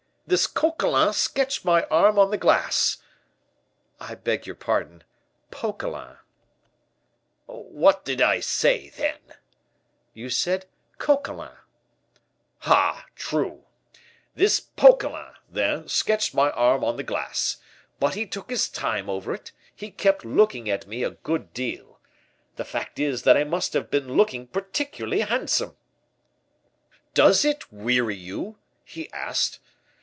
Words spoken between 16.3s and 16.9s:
my arm